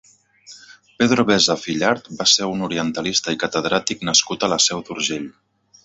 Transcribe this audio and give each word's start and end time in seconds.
Pedro 1.01 1.25
Vesa 1.31 1.57
Fillart 1.65 2.09
va 2.23 2.27
ser 2.33 2.49
un 2.55 2.65
orientalista 2.69 3.37
i 3.37 3.41
catedràtic 3.47 4.05
nascut 4.11 4.49
a 4.49 4.55
la 4.57 4.63
Seu 4.71 4.87
d'Urgell. 4.91 5.31